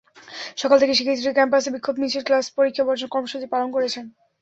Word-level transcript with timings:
সকাল 0.57 0.77
থেকে 0.79 0.93
শিক্ষার্থীরা 0.95 1.37
ক্যাম্পাসে 1.37 1.69
বিক্ষোভ 1.71 1.95
মিছিল, 2.01 2.21
ক্লাস-পরীক্ষা 2.25 2.83
বর্জন 2.87 3.09
কর্মসূচি 3.11 3.47
পালন 3.49 3.69
করেছেন। 3.75 4.05